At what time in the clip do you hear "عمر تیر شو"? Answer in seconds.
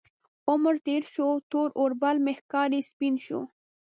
0.49-1.27